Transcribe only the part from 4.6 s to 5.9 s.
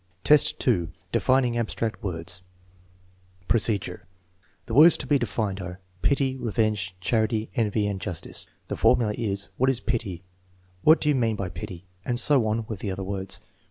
The words to be defined are